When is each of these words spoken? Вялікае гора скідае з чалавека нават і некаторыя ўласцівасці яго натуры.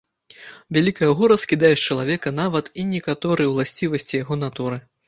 Вялікае 0.77 1.09
гора 1.19 1.37
скідае 1.43 1.71
з 1.75 1.85
чалавека 1.91 2.35
нават 2.41 2.73
і 2.81 2.89
некаторыя 2.95 3.47
ўласцівасці 3.55 4.23
яго 4.25 4.45
натуры. 4.47 4.87